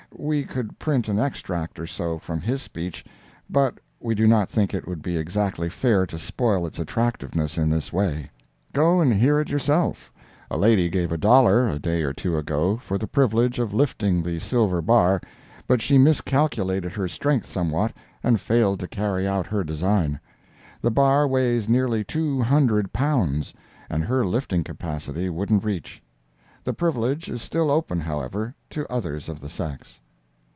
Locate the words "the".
12.99-13.07, 14.21-14.37, 20.81-20.91, 26.63-26.73, 29.39-29.49